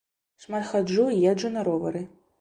Шмат 0.45 0.65
хаджу 0.71 1.05
і 1.17 1.21
езджу 1.33 1.55
на 1.59 1.67
ровары. 1.69 2.07